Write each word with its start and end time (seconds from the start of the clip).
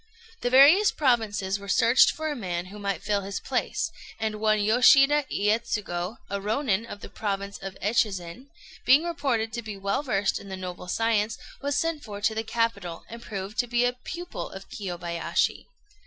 The 0.39 0.49
various 0.49 0.91
provinces 0.91 1.59
were 1.59 1.67
searched 1.69 2.09
for 2.09 2.31
a 2.31 2.35
man 2.35 2.65
who 2.65 2.79
might 2.79 3.03
fill 3.03 3.21
his 3.21 3.39
place, 3.39 3.91
and 4.19 4.41
one 4.41 4.59
Yoshida 4.59 5.25
Iyétsugu, 5.31 6.17
a 6.27 6.39
Rônin 6.39 6.87
of 6.87 7.01
the 7.01 7.07
province 7.07 7.59
of 7.59 7.77
Echizen, 7.83 8.47
being 8.83 9.03
reported 9.03 9.53
to 9.53 9.61
be 9.61 9.77
well 9.77 10.01
versed 10.01 10.39
in 10.39 10.49
the 10.49 10.57
noble 10.57 10.87
science, 10.87 11.37
was 11.61 11.77
sent 11.77 12.03
for 12.03 12.19
to 12.19 12.33
the 12.33 12.43
capital, 12.43 13.05
and 13.09 13.21
proved 13.21 13.59
to 13.59 13.67
be 13.67 13.85
a 13.85 13.93
pupil 13.93 14.49
of 14.49 14.67
Kiyobayashi. 14.69 15.67